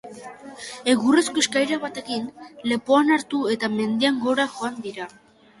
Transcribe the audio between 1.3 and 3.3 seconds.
eskailera bat egin, lepoan